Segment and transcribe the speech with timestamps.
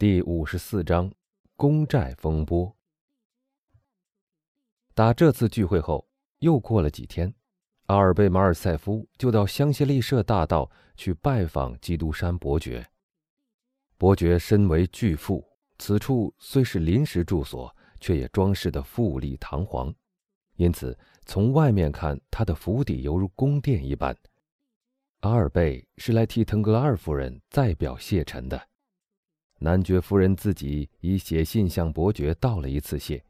[0.00, 1.12] 第五十四章，
[1.56, 2.72] 公债风波。
[4.94, 7.34] 打这次聚会后，又过了几天，
[7.86, 12.88] 阿尔贝马尔塞夫就到香榭丽舍大道去拜访基督山伯爵。
[13.96, 15.44] 伯爵身为巨富，
[15.80, 19.92] 此处虽是临时住所，却也装饰的富丽堂皇，
[20.54, 24.16] 因此从外面看，他的府邸犹如宫殿一般。
[25.22, 28.68] 阿尔贝是来替腾格拉尔夫人再表谢忱的。
[29.60, 33.24] 男爵夫人自己已写信向伯爵道了一次谢，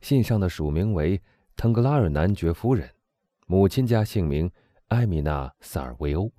[0.00, 1.20] 信上的署名为
[1.56, 2.88] 腾格拉尔男爵夫人，
[3.46, 4.50] 母亲家姓名
[4.88, 6.30] 艾米娜·萨尔维欧。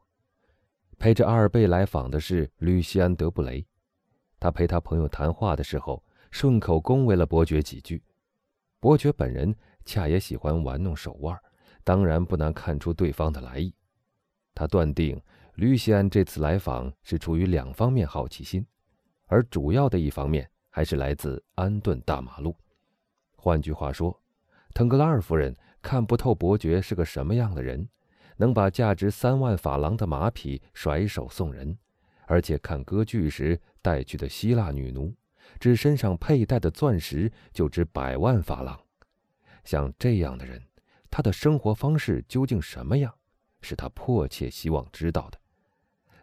[0.97, 3.66] 陪着阿尔贝来访的是吕西安·德布雷，
[4.41, 8.03] 他陪他朋友谈话的时候，顺口恭维了伯爵几句。
[8.81, 11.38] 伯爵本人恰也喜欢玩弄手腕，
[11.85, 13.73] 当然不难看出对方的来意。
[14.53, 15.21] 他断定
[15.55, 18.66] 吕西安这次来访是出于两方面好奇心。
[19.29, 22.55] 而主要的一方面还是来自安顿大马路。
[23.36, 24.19] 换句话说，
[24.73, 27.88] 腾格拉尔夫人看不透伯爵是个什么样的人，
[28.38, 31.77] 能把价值三万法郎的马匹甩手送人，
[32.25, 35.13] 而且看歌剧时带去的希腊女奴，
[35.59, 38.77] 只身上佩戴的钻石就值百万法郎。
[39.64, 40.61] 像这样的人，
[41.11, 43.14] 他的生活方式究竟什么样，
[43.61, 45.38] 是他迫切希望知道的，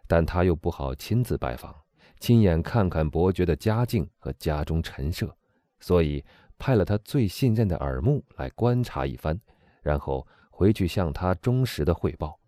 [0.07, 1.73] 但他又不好亲自拜访。
[2.19, 5.35] 亲眼看看伯爵的家境和家中陈设，
[5.79, 6.23] 所以
[6.57, 9.39] 派了他最信任的耳目来观察一番，
[9.81, 12.39] 然后回去向他忠实的汇报。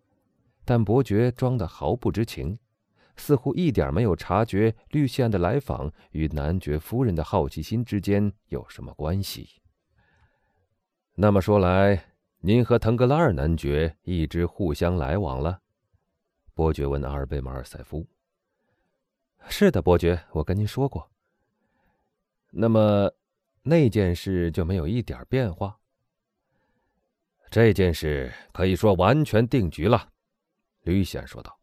[0.66, 2.58] 但伯爵装得毫不知情，
[3.16, 9.62] 似乎一点没有察觉绿线的来访与男爵夫人的好奇心之间有什么关系。
[11.16, 12.06] 那么说来，
[12.40, 15.60] 您和腾格拉尔男爵一直互相来往了？
[16.54, 18.08] 伯爵问阿尔贝马尔塞夫。
[19.48, 21.10] 是的，伯爵，我跟您说过。
[22.52, 23.12] 那么，
[23.64, 25.80] 那件事就没有一点变化。
[27.50, 30.12] 这件事可以说完全定局了，
[30.82, 31.58] 吕显说道。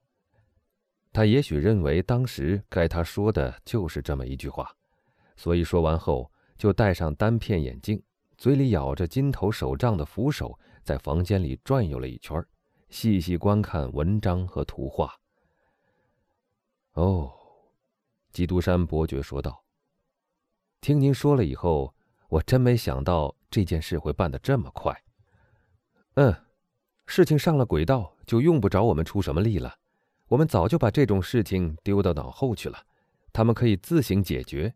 [1.12, 4.70] 他也许认为当时该他说的就是这么一句话，
[5.36, 8.02] 所以说完后就戴上单片眼镜，
[8.36, 12.44] 嘴里咬着金头手杖的扶手，在房间里转悠了一圈，
[12.90, 15.14] 细细观看文章和图画。
[16.94, 17.32] 哦。
[18.36, 19.64] 基督山伯爵说道
[20.82, 21.94] ：“听您说了以后，
[22.28, 24.94] 我真没想到这件事会办得这么快。
[26.16, 26.34] 嗯，
[27.06, 29.74] 事情上了轨道，就用不着我们出什么力了。
[30.28, 32.78] 我们早就把这种事情丢到脑后去了，
[33.32, 34.74] 他们可以自行解决。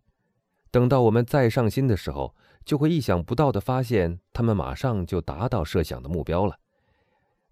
[0.70, 2.34] 等到我们再上心的时候，
[2.64, 6.58] 就会意想不到的发现，他们马上就达到设想的目标了。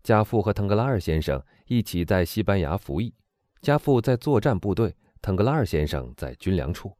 [0.03, 3.13] 家父和腾格拉尔先生一起在西班牙服役，
[3.61, 6.97] 家父在作战部队。”腾格拉尔先生在军粮处，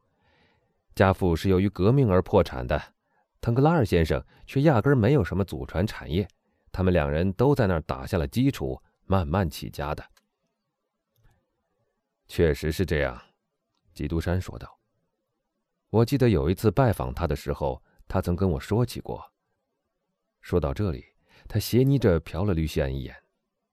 [0.93, 2.93] 家父是由于革命而破产的，
[3.39, 6.27] 腾格拉尔先生却压根没有什么祖传产业，
[6.71, 10.03] 他们两人都在那儿打下了基础，慢慢起家的。
[12.27, 13.19] 确实是这样，
[13.93, 14.77] 基督山说道。
[15.89, 19.33] 我记得有一次拜访他的时候，他曾跟我说起过。
[20.41, 21.05] 说到这里，
[21.47, 23.15] 他斜睨着瞟了吕西安一眼，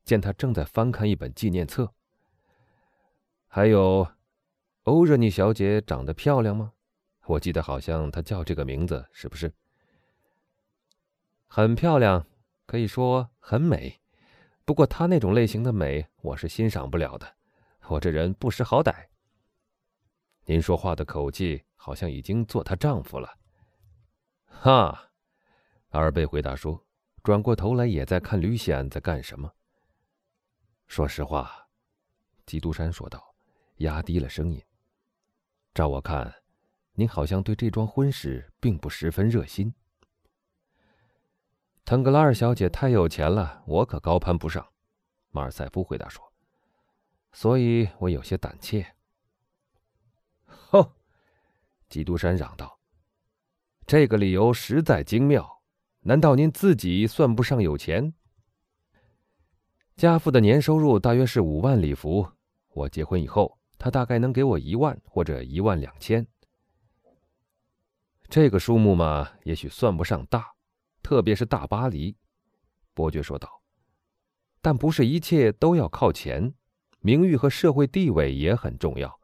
[0.04, 1.92] 见他正在翻看一本纪念册，
[3.48, 4.06] 还有。
[4.86, 6.72] 欧热妮小姐长得漂亮吗？
[7.26, 9.52] 我记得好像她叫这个名字，是不是？
[11.48, 12.24] 很漂亮，
[12.66, 14.00] 可以说很美。
[14.64, 17.34] 不过她那种类型的美，我是欣赏不了的。
[17.88, 19.08] 我这人不识好歹。
[20.44, 23.36] 您说话的口气好像已经做她丈夫了。
[24.44, 25.10] 哈，
[25.88, 26.80] 阿尔贝回答说，
[27.24, 29.52] 转过头来也在看吕西安在干什么。
[30.86, 31.66] 说实话，
[32.46, 33.34] 基督山说道，
[33.78, 34.62] 压低了声音。
[35.76, 36.34] 照我看，
[36.94, 39.74] 您好像对这桩婚事并不十分热心。
[41.84, 44.66] 腾格拉尔小姐太有钱了，我可高攀不上。”
[45.28, 46.32] 马尔塞夫回答说
[47.30, 48.86] ，“所以我有些胆怯。”
[50.48, 50.94] 吼！
[51.90, 52.80] 基督山嚷道
[53.86, 55.60] ：“这个理由实在精妙。
[56.00, 58.14] 难道您自己算不上有钱？
[59.94, 62.26] 家父的年收入大约是五万里弗。
[62.70, 66.26] 我结婚以后。”他大概能给我一万或者一万两千。
[68.28, 70.54] 这个数目嘛，也许算不上大，
[71.02, 72.16] 特别是大巴黎。”
[72.94, 73.62] 伯爵说道。
[74.60, 76.52] “但不是一切都要靠钱，
[76.98, 79.20] 名誉和社会地位也很重要。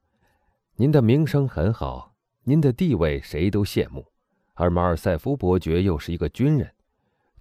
[0.76, 2.14] 您的名声很好，
[2.44, 4.06] 您的地位谁都羡慕，
[4.54, 6.72] 而马尔塞夫伯爵又是一个军人，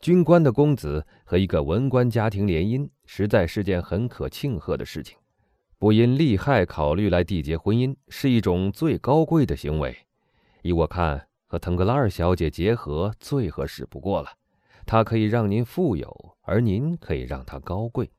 [0.01, 5.15] 军官的公子和一个文官家庭联姻，实在是件很可庆贺的事情。”
[5.81, 9.97] 不因利害考虑来缔结婚姻，是一种最高贵的行为。
[10.61, 14.29] 依我看，和腾格拉尔小姐结合最合适不过了。
[14.85, 18.11] 她可以让您富有，而您可以让她高贵。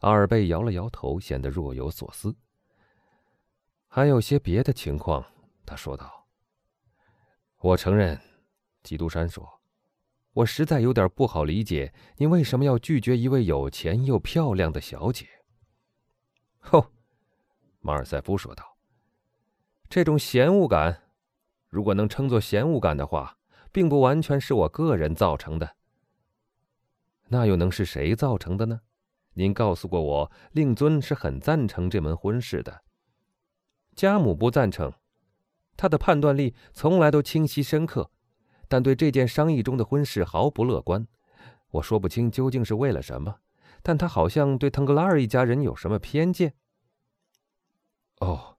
[0.00, 2.36] 阿尔贝摇了摇头，显得若有所思。
[3.86, 5.24] 还有些别的情况，
[5.64, 6.26] 他说道。
[7.62, 8.20] 我承认，
[8.82, 9.48] 基督山说。
[10.34, 15.26] 我实在有点不好理解，您为什么要拒绝一位有钱又漂亮的小姐？
[16.60, 16.92] 吼，
[17.80, 18.76] 马尔塞夫说道
[19.88, 21.02] ：“这种嫌恶感，
[21.68, 23.38] 如果能称作嫌恶感的话，
[23.72, 25.76] 并不完全是我个人造成的。
[27.28, 28.80] 那又能是谁造成的呢？
[29.34, 32.82] 您告诉过我，令尊是很赞成这门婚事的。
[33.94, 34.92] 家母不赞成，
[35.76, 38.10] 他的判断力从来都清晰深刻。”
[38.70, 41.08] 但对这件商议中的婚事毫不乐观，
[41.70, 43.40] 我说不清究竟是为了什么，
[43.82, 46.54] 但他好像对腾格拉尔一家人有什么偏见。
[48.20, 48.56] 哦，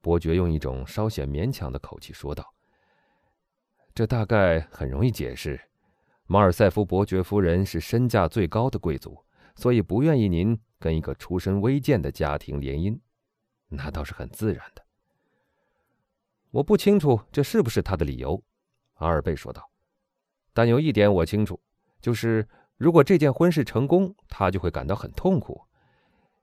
[0.00, 2.54] 伯爵用一种稍显勉强的口气说道
[3.94, 5.60] ：“这大概很容易解释。
[6.26, 9.24] 马尔塞夫伯爵夫人是身价最高的贵族，
[9.56, 12.98] 所以不愿意您跟一个出身微贱的家庭联姻，
[13.68, 14.84] 那倒是很自然的。
[16.50, 18.42] 我不清楚这是不是他的理由。”
[18.96, 19.70] 阿尔贝说道
[20.54, 21.60] ：“但有一点我清楚，
[22.00, 25.62] 就是如果这件婚事成功，他就会感到很痛苦。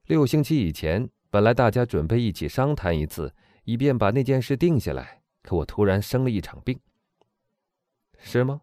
[0.06, 3.33] 六星期以前，本来大家准备一起商谈一次，
[3.63, 5.22] 以便把那件事定下来。
[5.44, 6.80] 可我突然生了一场病。
[8.19, 8.62] ”“是吗？”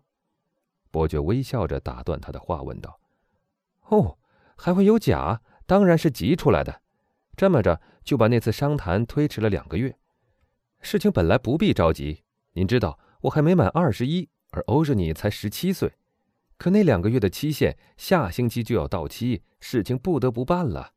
[0.91, 3.00] 伯爵微笑着打断他的话，问道。
[3.88, 4.19] “哦，
[4.56, 5.41] 还会有假？
[5.67, 6.82] 当然是急出来的。
[7.37, 9.97] 这么着，就把那次商谈推迟了两个月。
[10.81, 12.23] 事情本来不必着急，
[12.53, 15.93] 您知道。”我还没满二十一，而欧日尼才十七岁，
[16.58, 20.93] 可那两个月的期限下星期就要到期，事情不得不办了。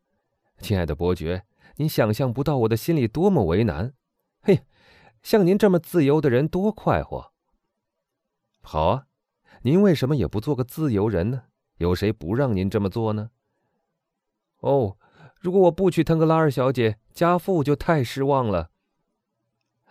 [0.57, 3.93] 亲爱的伯爵，您想象不到我的心里多么为难。
[4.41, 4.61] 嘿，
[5.21, 7.31] 像您这么自由的人多快活。
[8.61, 9.05] 好啊，
[9.61, 11.43] 您为什么也不做个自由人呢？
[11.77, 13.29] 有谁不让您这么做呢？
[14.61, 14.97] 哦，
[15.39, 18.71] 如果我不娶腾格拉尔小姐，家父就太失望了。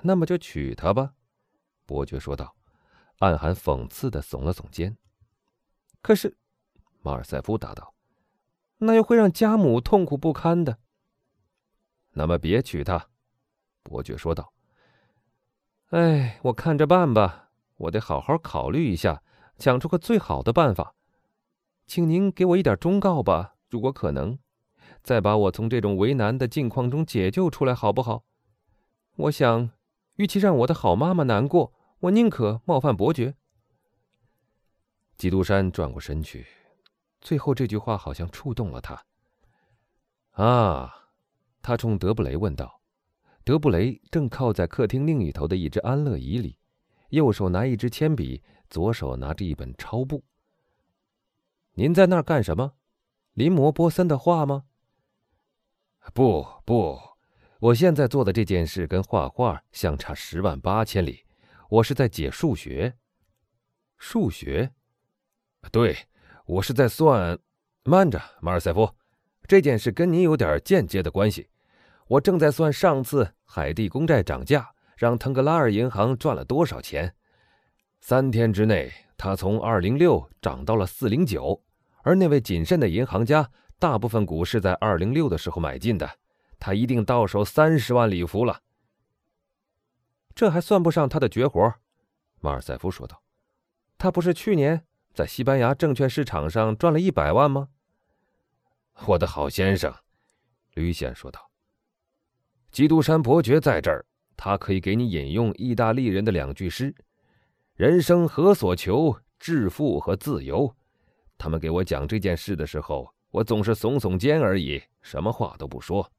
[0.03, 1.15] 那么就娶她吧。
[1.87, 2.57] 伯爵说道，
[3.19, 4.97] 暗含讽刺的耸了耸肩。
[6.03, 6.37] 可是，
[7.03, 7.95] 马尔塞夫答道
[8.79, 10.79] ：“那又会让家母痛苦不堪的。”
[12.13, 13.09] 那么别娶她，
[13.83, 14.53] 伯爵说道。
[15.91, 19.23] “哎，我看着办吧，我得好好考虑一下，
[19.59, 20.95] 想出个最好的办法。
[21.87, 24.39] 请您给我一点忠告吧，如果可能，
[25.03, 28.25] 再把我从这种为难的境况中解救出来，好不好？
[29.17, 29.71] 我想，
[30.15, 33.35] 与其让我的好妈妈难过。”我宁可冒犯伯爵。
[35.21, 36.47] 基督山转过身去，
[37.21, 39.05] 最后这句话好像触动了他。
[40.31, 41.11] 啊，
[41.61, 42.81] 他冲德布雷问道。
[43.45, 46.57] 德布雷正靠在客厅另一头的一只安乐椅里，
[47.11, 50.25] 右手拿一支铅笔，左手拿着一本抄簿。
[51.75, 52.73] 您在那儿干什么？
[53.35, 54.65] 临摹波森的画吗？
[56.15, 56.99] 不不，
[57.59, 61.27] 我现在做的这件事跟画画相差十万八千里。
[61.69, 62.97] 我是在解数学，
[63.99, 64.73] 数学，
[65.71, 65.97] 对，
[66.47, 67.39] 我是在算。
[67.83, 68.95] 慢着，马尔塞夫，
[69.49, 71.49] 这件事跟你有点间接的关系。
[72.09, 77.15] 我正在算上次海地公债涨价，让腾格拉尔银行赚了多少钱。
[78.01, 81.63] 三天之内，它从二零六涨到了四零九，
[82.03, 86.19] 而那位谨慎的银行家，大部分股是在二零六的时候买进的，
[86.59, 88.61] 他一定到手三十万里弗了。
[90.35, 91.75] 这还算不上他的绝活，
[92.41, 93.23] 马尔塞夫说道。
[93.97, 97.69] 他不是去年在西班牙证券市场上赚了一百万吗？
[99.07, 99.95] 我的好先生，
[100.75, 101.51] 吕显说道。
[102.71, 104.05] 基督山伯爵在这儿，
[104.37, 106.95] 他可以给你引用意大利人的两句诗
[107.75, 109.19] ：“人生何所求？
[109.39, 110.77] 致富和自由。”
[111.37, 116.13] 他们给我讲这件事的时候，我总是耸耸肩而已，什么话都不说。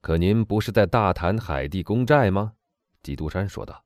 [0.00, 2.54] 可您不是在大谈海地公债吗？
[3.02, 3.85] 基督山说道。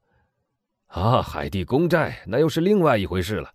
[0.91, 3.49] 啊，海地公债那又是另外一回事了。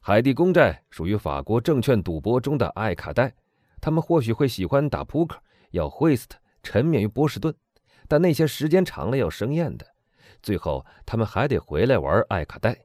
[0.00, 3.32] 海地公债属于法国证券赌博中的爱卡代，
[3.80, 5.38] 他们或许会喜欢打扑克，
[5.70, 6.30] 要 whist，
[6.64, 7.54] 沉湎于波士顿，
[8.08, 9.86] 但那些时间长了要生厌的。
[10.42, 12.76] 最后他们还得回来玩爱卡代，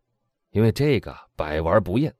[0.51, 2.13] 因为这个百玩不厌。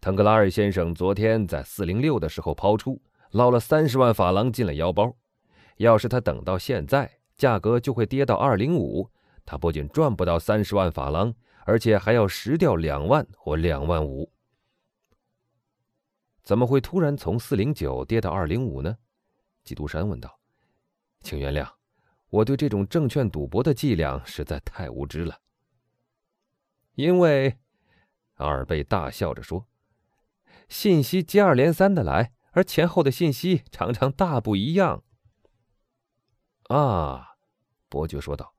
[0.00, 2.98] 腾格拉尔先生昨天在四零六的时候抛出，
[3.32, 5.14] 捞了三十万法郎进了腰包。
[5.76, 9.10] 要是他等到现在，价格就会跌到二零五，
[9.46, 11.32] 他不仅赚不到三十万法郎，
[11.64, 14.30] 而且还要蚀掉两万或两万五。
[16.42, 18.98] 怎么会突然从四零九跌到二零五呢？
[19.64, 20.38] 基督山问道
[21.22, 21.68] ：“请原谅，
[22.28, 25.40] 我对这种证券赌博的伎俩实在太无知了。”
[26.94, 27.58] 因为，
[28.34, 29.66] 阿尔贝大笑着说
[30.68, 35.04] ：“信息接二连三的来，而前后的信息常常大不一样。”
[36.68, 37.36] 啊，
[37.88, 38.54] 伯爵说道：“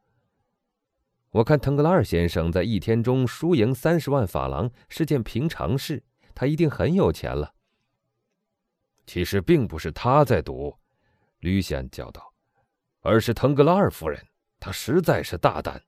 [1.37, 6.03] 我看腾格拉尔先生在一天中输赢三十万法郎是件平常事，
[6.33, 7.53] 他一定很有钱了。”
[9.05, 10.75] 其实并不是他在赌，
[11.37, 12.33] 吕显叫道，
[13.01, 14.25] 而是腾格拉尔夫人，
[14.59, 15.83] 她实在是大胆。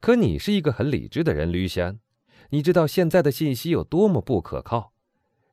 [0.00, 2.00] 可你是一个很理智的人，吕显，
[2.48, 4.94] 你知道现在的信息有多么不可靠。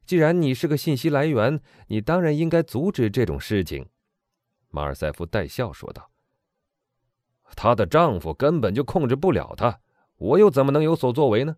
[0.05, 3.89] 既然你是个信息来源，你当然应该阻止这种事情。”
[4.71, 6.11] 马尔塞夫带笑说道。
[7.55, 9.79] “她的丈夫根本就控制不了她，
[10.17, 11.57] 我又怎么能有所作为呢？”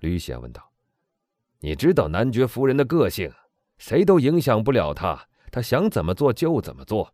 [0.00, 0.72] 吕显问道。
[1.60, 3.32] “你知道男爵夫人的个性。”
[3.76, 7.12] 谁都影响不了她，她想怎么做就怎么做。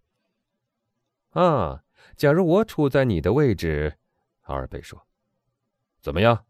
[1.31, 1.83] 啊，
[2.17, 3.97] 假如我处在你的位置，
[4.43, 5.07] 阿尔贝说
[6.03, 6.45] ：“怎么样？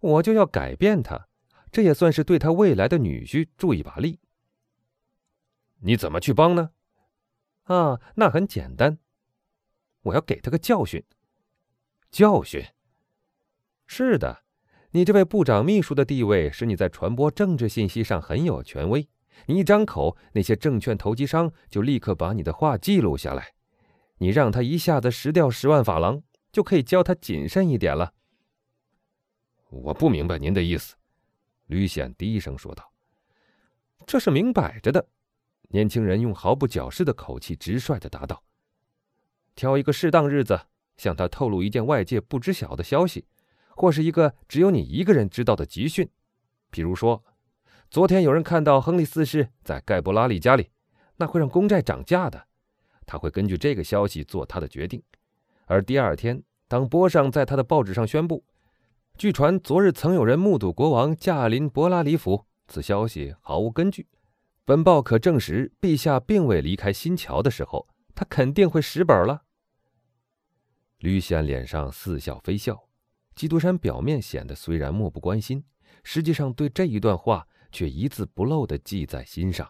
[0.00, 1.28] 我就要改变他，
[1.70, 4.18] 这也算是对他未来的女婿助一把力。
[5.80, 6.70] 你怎么去帮呢？
[7.64, 8.98] 啊，那很简单，
[10.02, 11.04] 我要给他个教训。
[12.10, 12.64] 教训？
[13.86, 14.44] 是的。”
[14.92, 19.08] 你这位部长秘书的地位使你在传播政治信息上很有权威。
[19.46, 23.52] 你一张口，那些证券投机商就立刻把你的话记录下来。
[24.18, 28.12] 你让他一下子失掉十万法郎，就可以教他谨慎一点了。
[29.68, 30.96] 我不明白您的意思，
[31.66, 32.92] 吕显低声说道。
[34.04, 35.06] 这是明摆着的，
[35.68, 38.42] 年轻人用毫不矫饰的口气直率的答道。
[39.60, 40.58] 挑一个适当日子，
[40.96, 43.26] 向他透露一件外界不知晓的消息。
[43.76, 46.08] 或是一个只有你一个人知道的集训，
[46.70, 47.22] 比如说，
[47.90, 50.70] 昨天有人看到亨利四世在盖博拉里家里，
[51.18, 52.46] 那会让公债涨价的。
[53.04, 55.02] 他会根据这个消息做他的决定。
[55.66, 58.42] 而第二天，当波上在他的报纸上宣布，
[59.18, 64.06] 据传昨日曾有人目睹国王驾临博拉里府，此消息毫无根据，
[64.64, 69.42] 本报可证实陛下并未离开新桥的时候，他肯定会蚀本了。
[71.00, 72.82] 吕显脸上似笑非笑。
[73.34, 75.64] 基督山表面显得虽然漠不关心，
[76.04, 79.68] 实际上对这一段话却一字不漏地记在心上。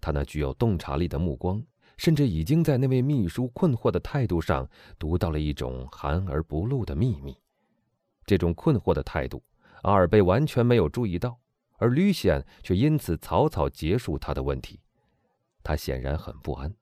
[0.00, 1.64] 他那具有洞察力的目光，
[1.96, 4.68] 甚至已经在那位秘书困惑的态度上
[4.98, 7.36] 读到了一种含而不露的秘密。
[8.26, 9.42] 这种困惑的态度，
[9.82, 11.38] 阿尔贝完全没有注意到，
[11.78, 14.78] 而吕显却因此草草结束他的问题。
[15.62, 16.72] 他显然很不安。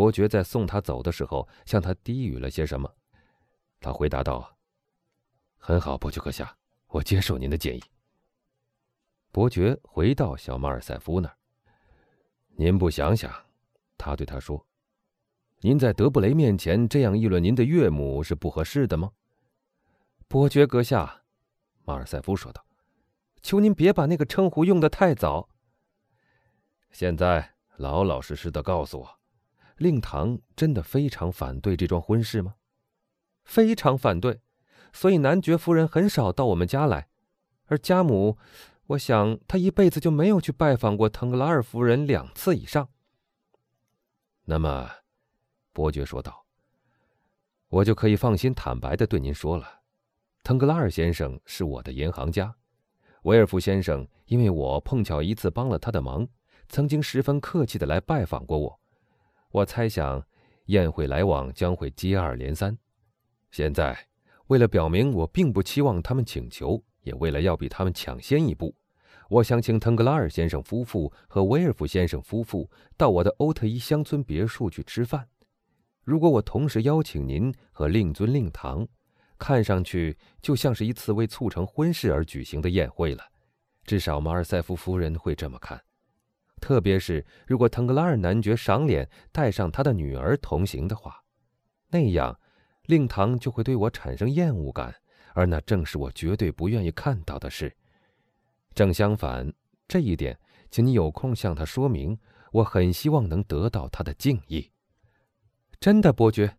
[0.00, 2.90] 伯爵在送他走的时候向他低语了些什么，
[3.80, 4.56] 他回答道。
[5.58, 7.82] 很好，伯爵阁下，我接受您的建议。
[9.30, 11.36] 伯爵回到小马尔塞夫那儿。
[12.56, 13.30] 您不想想，
[13.98, 14.66] 他对他说
[15.60, 19.12] ：“您在德布雷面前这样议论您的岳母是不合适的吗？”
[20.28, 21.24] 伯爵阁下，
[21.84, 22.64] 马尔塞夫说道
[23.44, 25.50] ：“求您别把那个称呼用的太早。
[26.90, 29.19] 现在老老实实的告诉我，
[29.80, 32.54] 令堂真的非常反对这桩婚事吗？
[33.44, 34.40] 非常反对。”
[34.92, 37.08] 所以男爵夫人很少到我们家来，
[37.66, 38.36] 而家母，
[38.88, 42.88] 我想她一辈子就没有去拜访过腾格拉尔夫人两次以上。
[44.46, 44.90] 那么，
[45.72, 46.44] 伯爵说道
[47.70, 49.82] ：“我就可以放心坦白的对您说了，
[50.42, 52.56] 腾格拉尔先生是我的银行家，
[53.22, 56.26] 维尔夫先生因为我碰巧一次帮了他的忙，
[56.68, 58.80] 曾经十分客气的来拜访过我。
[59.50, 60.24] 我猜想，
[60.66, 62.76] 宴会来往将会接二连三。
[63.50, 63.98] 现在。”
[64.50, 68.74] 为了表明我并不期望他们请求，也为了要比他们抢先一步，
[69.28, 75.28] 我想请腾格拉尔先生夫妇和威尔夫先生夫妇到我的欧特伊乡村别墅去吃饭。
[76.02, 78.84] 如果我同时邀请您和令尊令堂，
[79.38, 83.22] 看上去就像是一次为促成婚事而举行的宴会了。
[83.84, 85.80] 至少马尔塞夫夫人会这么看，
[86.60, 91.24] 特别是如果腾格拉尔男爵赏脸带上他的女儿同行的话，
[91.88, 92.38] 那样。
[92.86, 94.92] 令堂就会对我产生厌恶感，
[95.34, 97.76] 而那正是我绝对不愿意看到的事。
[98.74, 99.52] 正相反，
[99.86, 100.36] 这一点，
[100.72, 102.18] 请你有空向他说明。
[102.50, 104.72] 我很希望能得到他的敬意。
[105.78, 106.56] 真的，伯爵，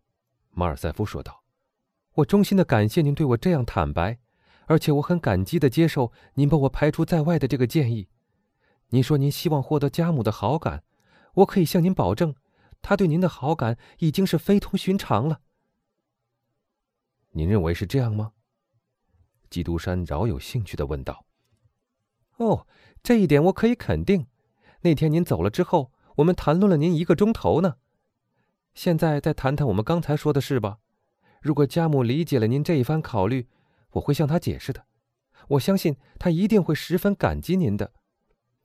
[0.52, 1.44] 马尔塞夫说道
[2.16, 4.20] ：“我衷心的感谢您对我这样坦白，
[4.68, 8.08] 而且我很感激的接受您把我排除在外的这个建议。
[8.92, 10.84] 您说您希望获得家母的好感
[11.36, 12.36] 我可以向您保证
[12.82, 15.42] 她对您的好感已经是非同寻常了。
[17.32, 18.34] 您认为是这样吗？
[19.50, 21.26] 基督山饶有兴趣的问道。
[22.38, 22.68] 哦
[23.02, 24.28] 这一点我可以肯定
[24.82, 27.78] 那天您走了之后我们谈论了您一个钟头呢。
[28.74, 30.80] 现在再谈谈我们刚才说的事吧。
[31.42, 33.48] 如果家母理解了您这一番考虑
[33.92, 34.86] 我会向她解释的。
[35.48, 37.94] 我相信她一定会十分感激您的。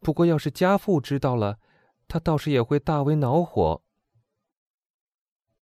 [0.07, 1.59] 不过要是家父知道了，
[2.07, 3.83] 他倒是也会大为恼火。